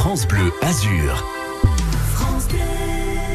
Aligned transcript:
France 0.00 0.26
Bleu 0.26 0.50
Azur. 0.62 1.26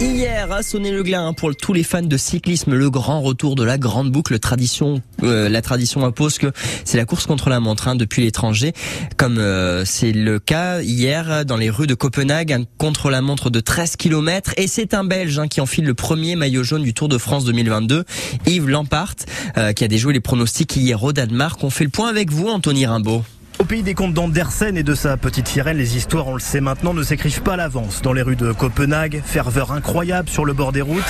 Hier 0.01 0.51
a 0.51 0.63
sonné 0.63 0.89
le 0.89 1.03
glas 1.03 1.21
hein, 1.21 1.33
pour 1.33 1.55
tous 1.55 1.73
les 1.73 1.83
fans 1.83 2.01
de 2.01 2.17
cyclisme, 2.17 2.73
le 2.73 2.89
grand 2.89 3.21
retour 3.21 3.53
de 3.53 3.63
la 3.63 3.77
grande 3.77 4.11
boucle 4.11 4.39
tradition. 4.39 5.03
Euh, 5.21 5.47
la 5.47 5.61
tradition 5.61 6.03
impose 6.03 6.39
que 6.39 6.51
c'est 6.83 6.97
la 6.97 7.05
course 7.05 7.27
contre 7.27 7.51
la 7.51 7.59
montre 7.59 7.87
hein, 7.87 7.95
depuis 7.95 8.23
l'étranger, 8.23 8.73
comme 9.15 9.37
euh, 9.37 9.85
c'est 9.85 10.11
le 10.11 10.39
cas 10.39 10.81
hier 10.81 11.45
dans 11.45 11.57
les 11.57 11.69
rues 11.69 11.85
de 11.85 11.93
Copenhague, 11.93 12.51
un 12.51 12.63
contre 12.79 13.11
la 13.11 13.21
montre 13.21 13.51
de 13.51 13.59
13 13.59 13.95
km 13.95 14.51
et 14.57 14.65
c'est 14.65 14.95
un 14.95 15.03
Belge 15.03 15.37
hein, 15.37 15.47
qui 15.47 15.61
enfile 15.61 15.85
le 15.85 15.93
premier 15.93 16.35
maillot 16.35 16.63
jaune 16.63 16.81
du 16.81 16.95
Tour 16.95 17.09
de 17.09 17.19
France 17.19 17.45
2022, 17.45 18.05
Yves 18.47 18.69
Lampart, 18.69 19.13
euh, 19.59 19.71
qui 19.71 19.83
a 19.83 19.87
déjoué 19.87 20.13
les 20.13 20.19
pronostics 20.19 20.75
hier 20.75 21.03
au 21.03 21.13
Danemark. 21.13 21.63
On 21.63 21.69
fait 21.69 21.83
le 21.83 21.91
point 21.91 22.09
avec 22.09 22.31
vous, 22.31 22.47
Anthony 22.47 22.87
Rimbaud. 22.87 23.23
Au 23.57 23.63
pays 23.63 23.83
des 23.83 23.93
contes 23.93 24.13
d'Andersen 24.13 24.77
et 24.77 24.83
de 24.83 24.93
sa 24.93 25.15
petite 25.17 25.47
sirène, 25.47 25.77
les 25.77 25.95
histoires, 25.95 26.27
on 26.27 26.33
le 26.33 26.39
sait 26.39 26.61
maintenant, 26.61 26.93
ne 26.93 27.03
s'écrivent 27.03 27.41
pas 27.41 27.53
à 27.53 27.57
l'avance. 27.57 28.01
Dans 28.01 28.11
les 28.11 28.21
rues 28.21 28.35
de 28.35 28.51
Copenhague, 28.51 29.21
ferveur 29.25 29.71
incroyable 29.71 30.27
sur 30.27 30.45
le 30.45 30.53
bord 30.53 30.71
des 30.71 30.81
routes. 30.81 31.03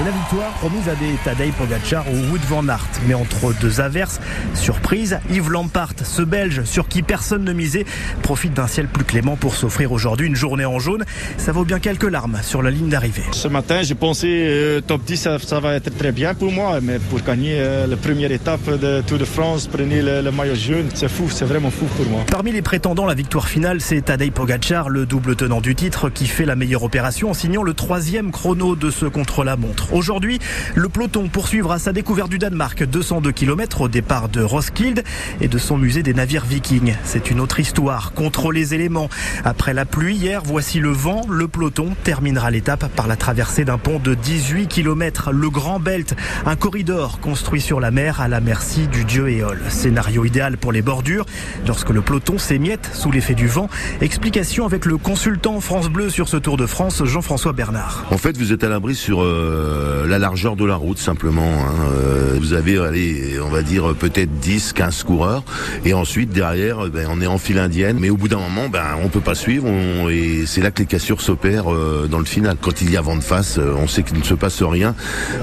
Et 0.00 0.04
la 0.04 0.12
victoire 0.12 0.52
promise 0.52 0.88
à 0.88 0.94
des 0.94 1.14
Tadej 1.24 1.50
Pogacar 1.54 2.04
ou 2.08 2.30
Wood 2.30 2.40
van 2.48 2.68
Aert. 2.68 2.88
Mais 3.08 3.14
entre 3.14 3.52
deux 3.60 3.80
averses, 3.80 4.20
surprise, 4.54 5.18
Yves 5.28 5.50
Lampart, 5.50 5.94
ce 6.04 6.22
Belge 6.22 6.62
sur 6.62 6.86
qui 6.86 7.02
personne 7.02 7.42
ne 7.42 7.52
misait, 7.52 7.84
profite 8.22 8.54
d'un 8.54 8.68
ciel 8.68 8.86
plus 8.86 9.02
clément 9.02 9.34
pour 9.34 9.56
s'offrir 9.56 9.90
aujourd'hui 9.90 10.28
une 10.28 10.36
journée 10.36 10.64
en 10.64 10.78
jaune. 10.78 11.04
Ça 11.36 11.50
vaut 11.50 11.64
bien 11.64 11.80
quelques 11.80 12.08
larmes 12.08 12.38
sur 12.42 12.62
la 12.62 12.70
ligne 12.70 12.88
d'arrivée. 12.88 13.24
Ce 13.32 13.48
matin, 13.48 13.82
j'ai 13.82 13.96
pensé 13.96 14.28
euh, 14.28 14.80
top 14.80 15.02
10, 15.04 15.16
ça, 15.16 15.38
ça, 15.40 15.58
va 15.58 15.74
être 15.74 15.90
très 15.98 16.12
bien 16.12 16.32
pour 16.32 16.52
moi. 16.52 16.78
Mais 16.80 17.00
pour 17.00 17.20
gagner 17.22 17.56
euh, 17.58 17.88
la 17.88 17.96
première 17.96 18.30
étape 18.30 18.70
de 18.70 19.00
Tour 19.00 19.18
de 19.18 19.24
France, 19.24 19.66
prenez 19.66 20.00
le, 20.00 20.22
le 20.22 20.30
maillot 20.30 20.54
jaune, 20.54 20.90
c'est 20.94 21.08
fou, 21.10 21.28
c'est 21.28 21.44
vraiment 21.44 21.72
fou 21.72 21.86
pour 21.96 22.06
moi. 22.06 22.20
Parmi 22.30 22.52
les 22.52 22.62
prétendants, 22.62 23.06
la 23.06 23.14
victoire 23.14 23.48
finale, 23.48 23.80
c'est 23.80 24.02
Tadej 24.02 24.30
Pogacar, 24.30 24.90
le 24.90 25.06
double 25.06 25.34
tenant 25.34 25.60
du 25.60 25.74
titre, 25.74 26.08
qui 26.08 26.28
fait 26.28 26.44
la 26.44 26.54
meilleure 26.54 26.84
opération 26.84 27.30
en 27.30 27.34
signant 27.34 27.64
le 27.64 27.74
troisième 27.74 28.30
chrono 28.30 28.76
de 28.76 28.92
ce 28.92 29.06
contre-la-montre. 29.06 29.87
Aujourd'hui, 29.92 30.38
le 30.74 30.88
peloton 30.88 31.28
poursuivra 31.28 31.78
sa 31.78 31.92
découverte 31.92 32.28
du 32.28 32.38
Danemark, 32.38 32.84
202 32.84 33.32
km 33.32 33.82
au 33.82 33.88
départ 33.88 34.28
de 34.28 34.42
Roskilde 34.42 35.02
et 35.40 35.48
de 35.48 35.58
son 35.58 35.78
musée 35.78 36.02
des 36.02 36.14
navires 36.14 36.44
vikings. 36.44 36.94
C'est 37.04 37.30
une 37.30 37.40
autre 37.40 37.58
histoire, 37.60 38.12
contre 38.12 38.52
les 38.52 38.74
éléments. 38.74 39.08
Après 39.44 39.72
la 39.72 39.86
pluie 39.86 40.16
hier, 40.16 40.42
voici 40.44 40.78
le 40.78 40.90
vent. 40.90 41.22
Le 41.28 41.48
peloton 41.48 41.94
terminera 42.04 42.50
l'étape 42.50 42.88
par 42.94 43.06
la 43.06 43.16
traversée 43.16 43.64
d'un 43.64 43.78
pont 43.78 43.98
de 43.98 44.14
18 44.14 44.68
km, 44.68 45.32
le 45.32 45.48
Grand 45.50 45.80
Belt, 45.80 46.14
un 46.44 46.56
corridor 46.56 47.20
construit 47.20 47.60
sur 47.60 47.80
la 47.80 47.90
mer 47.90 48.20
à 48.20 48.28
la 48.28 48.40
merci 48.40 48.88
du 48.88 49.04
dieu 49.04 49.28
Éole. 49.30 49.60
Scénario 49.68 50.24
idéal 50.24 50.58
pour 50.58 50.72
les 50.72 50.82
bordures, 50.82 51.24
lorsque 51.66 51.90
le 51.90 52.02
peloton 52.02 52.38
s'émiette 52.38 52.90
sous 52.92 53.10
l'effet 53.10 53.34
du 53.34 53.46
vent. 53.46 53.68
Explication 54.00 54.66
avec 54.66 54.84
le 54.84 54.98
consultant 54.98 55.60
France 55.60 55.88
Bleu 55.88 56.10
sur 56.10 56.28
ce 56.28 56.36
Tour 56.36 56.56
de 56.56 56.66
France, 56.66 57.04
Jean-François 57.04 57.52
Bernard. 57.52 58.04
En 58.10 58.18
fait, 58.18 58.36
vous 58.36 58.52
êtes 58.52 58.64
à 58.64 58.68
l'abri 58.68 58.94
sur 58.94 59.22
euh, 59.22 59.77
la 60.06 60.18
largeur 60.18 60.56
de 60.56 60.64
la 60.64 60.76
route 60.76 60.98
simplement. 60.98 61.42
Hein. 61.42 61.74
Euh, 61.92 62.36
vous 62.38 62.52
avez, 62.52 62.78
allez, 62.78 63.38
on 63.44 63.48
va 63.48 63.62
dire 63.62 63.94
peut-être 63.94 64.30
10, 64.40 64.72
15 64.72 65.02
coureurs, 65.02 65.44
et 65.84 65.94
ensuite 65.94 66.30
derrière, 66.30 66.88
ben, 66.88 67.08
on 67.10 67.20
est 67.20 67.26
en 67.26 67.38
file 67.38 67.58
indienne, 67.58 67.98
mais 68.00 68.10
au 68.10 68.16
bout 68.16 68.28
d'un 68.28 68.38
moment, 68.38 68.68
ben, 68.68 68.84
on 69.02 69.08
peut 69.08 69.20
pas 69.20 69.34
suivre, 69.34 69.68
et 70.10 70.46
c'est 70.46 70.60
là 70.60 70.70
que 70.70 70.80
les 70.80 70.86
cassures 70.86 71.20
s'opèrent 71.20 71.72
euh, 71.72 72.08
dans 72.10 72.18
le 72.18 72.24
final. 72.24 72.56
Quand 72.60 72.80
il 72.80 72.90
y 72.90 72.96
a 72.96 73.00
vent 73.00 73.16
de 73.16 73.22
face, 73.22 73.58
euh, 73.58 73.74
on 73.76 73.86
sait 73.86 74.02
qu'il 74.02 74.18
ne 74.18 74.24
se 74.24 74.34
passe 74.34 74.62
rien, 74.62 74.94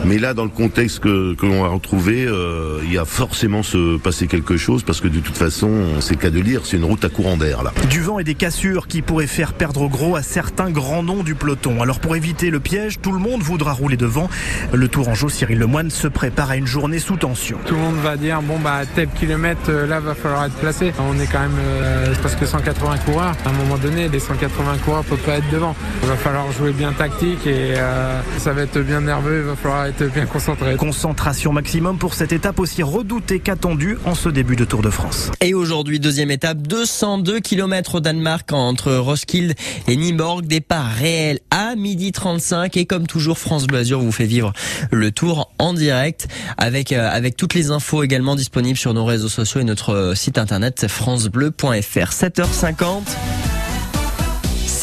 mais 0.05 0.17
là, 0.17 0.33
dans 0.33 0.43
le 0.43 0.49
contexte 0.49 0.99
que, 0.99 1.35
l'on 1.41 1.63
va 1.63 1.69
retrouver, 1.69 2.25
euh, 2.27 2.79
il 2.83 2.93
y 2.93 2.97
a 2.97 3.05
forcément 3.05 3.63
se 3.63 3.97
passer 3.97 4.27
quelque 4.27 4.57
chose, 4.57 4.83
parce 4.83 5.01
que 5.01 5.07
de 5.07 5.19
toute 5.19 5.37
façon, 5.37 5.69
c'est 5.99 6.15
le 6.15 6.19
cas 6.19 6.29
de 6.29 6.39
lire, 6.39 6.61
c'est 6.63 6.77
une 6.77 6.85
route 6.85 7.03
à 7.05 7.09
courant 7.09 7.37
d'air 7.37 7.63
là. 7.63 7.71
Du 7.89 8.01
vent 8.01 8.19
et 8.19 8.23
des 8.23 8.35
cassures 8.35 8.87
qui 8.87 9.01
pourraient 9.01 9.27
faire 9.27 9.53
perdre 9.53 9.87
gros 9.87 10.15
à 10.15 10.23
certains 10.23 10.71
grands 10.71 11.03
noms 11.03 11.23
du 11.23 11.35
peloton. 11.35 11.81
Alors 11.81 11.99
pour 11.99 12.15
éviter 12.15 12.49
le 12.49 12.59
piège, 12.59 12.99
tout 13.01 13.11
le 13.11 13.19
monde 13.19 13.41
voudra 13.41 13.73
rouler 13.73 13.97
devant. 13.97 14.24
Le 14.73 14.87
Tourangeau 14.87 15.29
Cyril 15.29 15.59
Lemoine 15.59 15.89
se 15.89 16.07
prépare 16.07 16.51
à 16.51 16.57
une 16.57 16.67
journée 16.67 16.99
sous 16.99 17.17
tension. 17.17 17.57
Tout 17.65 17.75
le 17.75 17.81
monde 17.81 17.97
va 17.97 18.17
dire 18.17 18.41
bon 18.41 18.59
bah 18.59 18.81
tel 18.95 19.07
kilomètre 19.09 19.69
euh, 19.69 19.87
là 19.87 19.99
va 19.99 20.15
falloir 20.15 20.45
être 20.45 20.55
placé. 20.55 20.93
On 20.99 21.19
est 21.19 21.27
quand 21.27 21.39
même 21.39 21.57
euh, 21.59 22.13
presque 22.15 22.45
180 22.45 22.97
coureurs. 22.99 23.35
À 23.45 23.49
un 23.49 23.53
moment 23.53 23.77
donné, 23.77 24.09
les 24.09 24.19
180 24.19 24.77
coureurs 24.83 25.03
peuvent 25.03 25.17
pas 25.19 25.33
être 25.33 25.49
devant. 25.51 25.75
Il 26.03 26.09
va 26.09 26.15
falloir 26.15 26.51
jouer 26.51 26.71
bien 26.71 26.91
tactique 26.93 27.45
et 27.45 27.73
euh, 27.75 28.21
ça 28.37 28.53
va 28.53 28.63
être 28.63 28.79
bien 28.79 29.01
nerveux. 29.01 29.39
Il 29.39 29.47
va 29.49 29.55
falloir 29.55 29.85
être 29.85 30.11
bien 30.13 30.25
concentré. 30.25 30.75
Concentration 30.75 31.53
maximum 31.53 31.97
pour 31.97 32.13
cette 32.13 32.31
étape 32.31 32.59
aussi 32.59 32.83
redoutée 32.83 33.39
qu'attendue 33.39 33.97
en 34.05 34.15
ce 34.15 34.29
début 34.29 34.55
de 34.55 34.65
Tour 34.65 34.81
de 34.81 34.89
France. 34.89 35.31
Et 35.41 35.53
aujourd'hui, 35.53 35.99
deuxième 35.99 36.31
étape, 36.31 36.59
202 36.59 37.39
km 37.39 37.95
au 37.95 37.99
Danemark 37.99 38.51
entre 38.53 38.93
Roskilde 38.93 39.55
et 39.87 39.95
Nimborg. 39.95 40.45
Départ 40.45 40.91
réel 40.91 41.39
à 41.51 41.75
midi 41.75 42.11
35 42.11 42.77
et 42.77 42.85
comme 42.85 43.07
toujours, 43.07 43.37
France 43.37 43.67
Bleu 43.67 43.79
Azur 43.79 44.01
vous 44.05 44.11
fait 44.11 44.25
vivre 44.25 44.53
le 44.91 45.11
tour 45.11 45.51
en 45.59 45.73
direct 45.73 46.27
avec 46.57 46.91
euh, 46.91 47.09
avec 47.09 47.35
toutes 47.35 47.53
les 47.53 47.71
infos 47.71 48.03
également 48.03 48.35
disponibles 48.35 48.77
sur 48.77 48.93
nos 48.93 49.05
réseaux 49.05 49.29
sociaux 49.29 49.61
et 49.61 49.63
notre 49.63 49.93
euh, 49.93 50.15
site 50.15 50.37
internet 50.37 50.87
francebleu.fr. 50.87 52.11
7h50. 52.11 53.54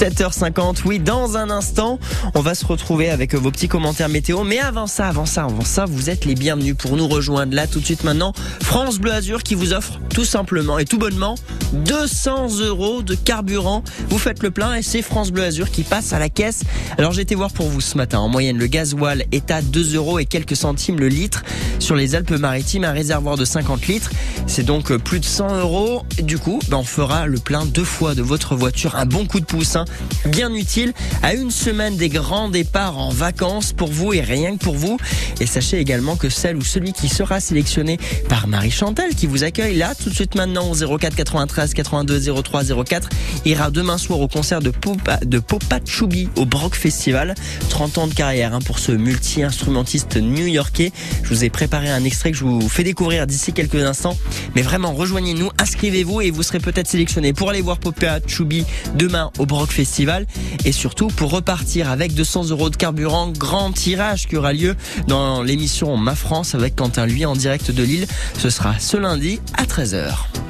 7h50, 0.02 0.78
oui, 0.84 0.98
dans 0.98 1.36
un 1.36 1.48
instant, 1.48 2.00
on 2.34 2.40
va 2.40 2.56
se 2.56 2.66
retrouver 2.66 3.08
avec 3.08 3.36
vos 3.36 3.52
petits 3.52 3.68
commentaires 3.68 4.08
météo. 4.08 4.42
Mais 4.42 4.58
avant 4.58 4.88
ça, 4.88 5.06
avant 5.06 5.26
ça, 5.26 5.44
avant 5.44 5.64
ça, 5.64 5.84
vous 5.84 6.10
êtes 6.10 6.24
les 6.24 6.34
bienvenus 6.34 6.74
pour 6.76 6.96
nous 6.96 7.06
rejoindre 7.06 7.54
là 7.54 7.68
tout 7.68 7.78
de 7.78 7.84
suite 7.84 8.02
maintenant. 8.02 8.32
France 8.62 8.98
Bleu 8.98 9.12
Azur 9.12 9.44
qui 9.44 9.54
vous 9.54 9.72
offre 9.72 10.00
tout 10.12 10.24
simplement 10.24 10.80
et 10.80 10.86
tout 10.86 10.98
bonnement 10.98 11.36
200 11.72 12.58
euros 12.62 13.02
de 13.02 13.14
carburant. 13.14 13.84
Vous 14.08 14.18
faites 14.18 14.42
le 14.42 14.50
plein 14.50 14.74
et 14.74 14.82
c'est 14.82 15.02
France 15.02 15.30
Bleu 15.30 15.44
Azur 15.44 15.70
qui 15.70 15.84
passe 15.84 16.12
à 16.12 16.19
la 16.19 16.28
caisse. 16.28 16.64
Alors 16.98 17.12
j'ai 17.12 17.22
été 17.22 17.36
voir 17.36 17.52
pour 17.52 17.69
vous 17.69 17.80
ce 17.80 17.96
matin. 17.96 18.19
En 18.19 18.28
moyenne, 18.28 18.58
le 18.58 18.66
gasoil 18.66 19.24
est 19.30 19.52
à 19.52 19.62
2 19.62 19.94
euros 19.94 20.19
et 20.19 20.24
quelques 20.24 20.56
centimes 20.56 20.98
le 20.98 21.06
litre. 21.06 21.44
Sur 21.78 21.94
les 21.94 22.16
Alpes-Maritimes, 22.16 22.82
un 22.82 22.92
réservoir 22.92 23.36
de 23.36 23.44
50 23.44 23.86
litres. 23.86 24.10
C'est 24.48 24.64
donc 24.64 24.92
plus 24.96 25.20
de 25.20 25.24
100 25.24 25.58
euros. 25.58 26.02
Du 26.20 26.38
coup, 26.38 26.58
ben, 26.69 26.78
on 26.78 26.84
fera 26.84 27.26
le 27.26 27.38
plein 27.38 27.64
deux 27.66 27.84
fois 27.84 28.16
de 28.16 28.22
votre 28.22 28.56
voiture. 28.56 28.96
Un 28.96 29.06
bon 29.06 29.26
coup 29.26 29.38
de 29.38 29.44
pouce, 29.44 29.76
hein 29.76 29.84
bien 30.26 30.53
utile 30.54 30.92
à 31.22 31.34
une 31.34 31.50
semaine 31.50 31.97
des 31.97 32.08
grands 32.08 32.48
départs 32.48 32.98
en 32.98 33.10
vacances 33.10 33.72
pour 33.72 33.88
vous 33.88 34.12
et 34.12 34.20
rien 34.20 34.56
que 34.56 34.64
pour 34.64 34.75
vous. 34.75 34.98
Et 35.41 35.47
sachez 35.47 35.78
également 35.78 36.16
que 36.16 36.28
celle 36.28 36.56
ou 36.56 36.62
celui 36.62 36.92
qui 36.92 37.08
sera 37.08 37.41
sélectionné 37.41 37.98
par 38.28 38.47
Marie 38.47 38.70
Chantal 38.70 39.14
qui 39.14 39.26
vous 39.26 39.44
accueille 39.44 39.76
là 39.76 39.94
tout 39.94 40.10
de 40.10 40.14
suite 40.14 40.34
maintenant 40.34 40.70
au 40.70 40.75
04 40.75 41.14
93 41.14 41.75
82 41.75 42.42
03 42.42 42.84
04 42.84 43.08
ira 43.44 43.70
demain 43.70 43.98
soir 43.98 44.20
au 44.20 44.28
concert 44.28 44.60
de 44.60 44.70
Popa, 44.70 45.19
de 45.19 45.38
Popa 45.38 45.81
Choubi 45.84 46.28
au 46.36 46.44
Brock 46.44 46.75
Festival. 46.75 47.34
30 47.69 47.98
ans 47.98 48.06
de 48.06 48.14
carrière 48.14 48.54
hein, 48.54 48.60
pour 48.64 48.78
ce 48.78 48.92
multi-instrumentiste 48.92 50.16
new-yorkais. 50.16 50.92
Je 51.22 51.28
vous 51.28 51.44
ai 51.44 51.50
préparé 51.50 51.91
un 51.91 52.04
extrait 52.04 52.31
que 52.31 52.36
je 52.36 52.44
vous 52.44 52.69
fais 52.69 52.84
découvrir 52.84 53.26
d'ici 53.26 53.52
quelques 53.52 53.82
instants. 53.82 54.16
Mais 54.54 54.62
vraiment, 54.62 54.92
rejoignez-nous, 54.92 55.50
inscrivez-vous 55.58 56.20
et 56.20 56.31
vous 56.31 56.42
serez 56.42 56.60
peut-être 56.60 56.88
sélectionné 56.88 57.32
pour 57.32 57.50
aller 57.50 57.62
voir 57.62 57.78
Popa 57.78 58.20
Choubi 58.26 58.64
demain 58.94 59.31
au 59.38 59.47
Brock 59.47 59.72
Festival 59.72 60.27
et 60.65 60.72
surtout 60.72 61.09
pour 61.09 61.31
repartir 61.31 61.91
avec 61.91 62.15
200 62.15 62.50
euros 62.50 62.71
de 62.71 62.77
carburant, 62.77 63.28
grand 63.31 63.72
tirage 63.72 64.28
qui 64.28 64.37
aura 64.37 64.53
lieu 64.53 64.77
dans 65.09 65.43
l'émission 65.43 65.97
Ma 65.97 66.15
France 66.15 66.55
avec 66.55 66.77
Quentin 66.77 67.06
Lui 67.06 67.25
en 67.25 67.34
direct 67.34 67.71
de 67.71 67.82
Lille. 67.82 68.06
Ce 68.38 68.50
sera 68.50 68.78
ce 68.78 68.97
lundi 68.97 69.41
à 69.55 69.65
13h. 69.65 70.41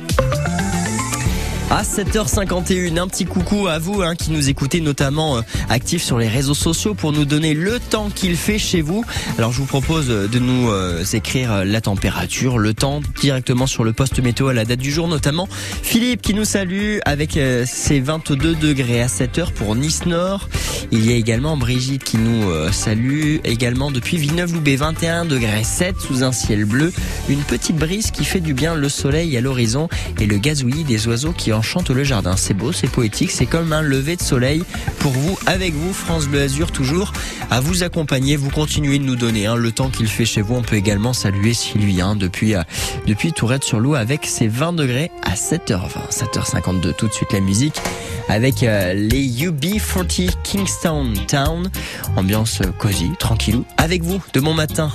À 1.75 1.84
7h51, 1.84 2.99
un 2.99 3.09
petit 3.09 3.25
coucou 3.25 3.66
à 3.66 3.78
vous 3.78 4.03
hein, 4.03 4.15
qui 4.15 4.31
nous 4.31 4.50
écoutez 4.50 4.83
notamment 4.83 5.38
euh, 5.38 5.41
actifs 5.71 6.03
sur 6.03 6.19
les 6.19 6.28
réseaux 6.28 6.53
sociaux 6.53 6.93
pour 6.93 7.12
nous 7.12 7.25
donner 7.25 7.55
le 7.55 7.81
temps 7.81 8.10
qu'il 8.10 8.37
fait 8.37 8.59
chez 8.59 8.83
vous. 8.83 9.06
Alors 9.38 9.53
je 9.53 9.59
vous 9.59 9.65
propose 9.65 10.09
de 10.09 10.38
nous 10.38 10.71
euh, 10.71 11.03
écrire 11.15 11.65
la 11.65 11.81
température, 11.81 12.59
le 12.59 12.75
temps 12.75 13.00
directement 13.19 13.66
sur 13.66 13.84
le 13.84 13.94
poste 13.94 14.21
météo 14.21 14.49
à 14.49 14.53
la 14.53 14.66
date 14.66 14.81
du 14.81 14.93
jour, 14.93 15.09
notamment 15.09 15.49
Philippe 15.50 16.21
qui 16.21 16.34
nous 16.34 16.44
salue 16.44 16.99
avec 17.06 17.38
euh, 17.38 17.65
ses 17.66 18.00
22 18.00 18.55
degrés 18.55 19.00
à 19.00 19.06
7h 19.06 19.52
pour 19.52 19.75
Nice 19.75 20.05
Nord. 20.05 20.50
Il 20.91 21.06
y 21.06 21.12
a 21.12 21.17
également 21.17 21.56
Brigitte 21.56 22.05
qui 22.05 22.19
nous 22.19 22.50
euh, 22.50 22.70
salue 22.70 23.37
également 23.44 23.91
depuis 23.91 24.19
Villeneuve-Loubet 24.19 24.76
21 24.76 25.25
degrés 25.25 25.64
7 25.64 25.96
sous 25.99 26.23
un 26.23 26.32
ciel 26.32 26.67
bleu. 26.67 26.93
Une 27.31 27.41
petite 27.41 27.76
brise 27.76 28.11
qui 28.11 28.26
fait 28.26 28.41
du 28.41 28.52
bien 28.52 28.75
le 28.75 28.91
soleil 28.91 29.35
à 29.38 29.41
l'horizon 29.41 29.88
et 30.20 30.26
le 30.26 30.37
gazouillis 30.37 30.85
des 30.85 31.08
oiseaux 31.08 31.32
qui 31.32 31.50
enchantent 31.62 31.91
le 31.91 32.03
jardin. 32.03 32.35
C'est 32.37 32.55
beau, 32.55 32.73
c'est 32.73 32.91
poétique, 32.91 33.31
c'est 33.31 33.47
comme 33.47 33.73
un 33.73 33.82
lever 33.82 34.17
de 34.17 34.20
soleil 34.20 34.64
pour 34.99 35.12
vous, 35.12 35.38
avec 35.47 35.73
vous, 35.75 35.93
France 35.93 36.26
Bleu 36.26 36.43
Azur 36.43 36.73
toujours 36.73 37.12
à 37.53 37.61
vous 37.61 37.85
accompagner. 37.85 38.35
Vous 38.35 38.50
continuez 38.50 38.99
de 38.99 39.05
nous 39.05 39.14
donner 39.14 39.47
hein, 39.47 39.55
le 39.55 39.70
temps 39.70 39.88
qu'il 39.88 40.09
fait 40.09 40.25
chez 40.25 40.43
vous. 40.43 40.56
On 40.56 40.62
peut 40.62 40.75
également 40.75 41.12
saluer 41.12 41.55
Sylvien 41.55 42.17
depuis, 42.17 42.56
euh, 42.56 42.62
depuis 43.06 43.32
Tourette 43.32 43.62
sur 43.62 43.79
l'eau 43.79 43.94
avec 43.94 44.26
ses 44.26 44.49
20 44.49 44.73
degrés 44.73 45.12
à 45.23 45.35
7h20, 45.35 46.11
7h52. 46.11 46.94
Tout 46.94 47.06
de 47.06 47.12
suite 47.12 47.32
la 47.32 47.41
musique 47.41 47.81
avec 48.29 48.65
euh, 48.65 48.93
les 48.93 49.25
UB40 49.25 50.31
Kingstown 50.43 51.15
Town. 51.29 51.70
Ambiance 52.17 52.61
euh, 52.62 52.73
cosy, 52.76 53.12
tranquillou. 53.20 53.65
Avec 53.76 54.03
vous 54.03 54.20
de 54.32 54.41
bon 54.41 54.55
matin. 54.55 54.91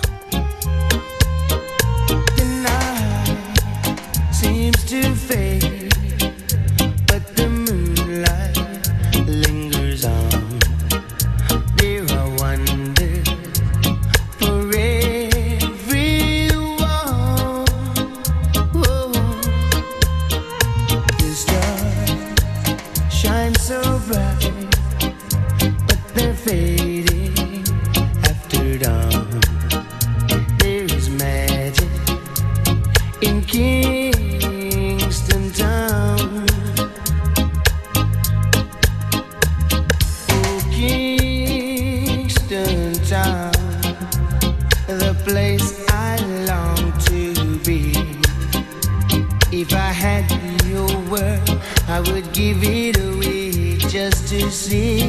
In 33.22 33.42
Kingston 33.42 35.12
Town. 35.54 36.46
Oh, 40.30 40.62
Kingston 40.72 42.14
Town, 43.06 43.52
the 44.88 45.16
place 45.26 45.86
I 45.90 46.18
long 46.46 46.94
to 47.06 47.34
be. 47.66 47.94
If 49.52 49.74
I 49.74 49.92
had 49.92 50.30
your 50.66 50.90
word, 51.10 51.50
I 51.88 52.00
would 52.12 52.32
give 52.34 52.64
it 52.64 52.98
away 53.00 53.78
just 53.78 54.28
to 54.30 54.52
see 54.52 55.07